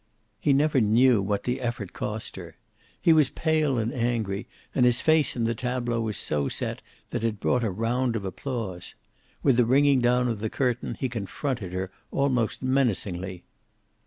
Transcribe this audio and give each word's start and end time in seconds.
He 0.39 0.51
never 0.51 0.81
knew 0.81 1.21
what 1.21 1.43
the 1.43 1.61
effort 1.61 1.93
cost 1.93 2.35
her. 2.35 2.55
He 2.99 3.13
was 3.13 3.29
pale 3.29 3.77
and 3.77 3.93
angry, 3.93 4.47
and 4.73 4.83
his 4.83 4.99
face 4.99 5.35
in 5.35 5.43
the 5.43 5.53
tableau 5.53 6.01
was 6.01 6.17
so 6.17 6.49
set 6.49 6.81
that 7.11 7.23
it 7.23 7.39
brought 7.39 7.63
a 7.63 7.69
round 7.69 8.15
of 8.15 8.25
applause. 8.25 8.95
With 9.43 9.57
the 9.57 9.65
ringing 9.65 9.99
down 9.99 10.27
of 10.27 10.39
the 10.39 10.49
curtain 10.49 10.95
he 10.99 11.07
confronted 11.07 11.71
her, 11.73 11.91
almost 12.09 12.63
menacingly. 12.63 13.43